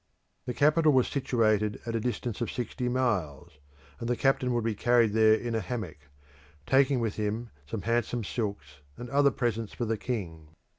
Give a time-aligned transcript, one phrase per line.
[0.47, 3.59] The capital was situated at a distance of sixty miles,
[3.99, 5.99] and the captain would be carried there in a hammock,
[6.65, 10.55] taking with him some handsome silks and other presents for the king.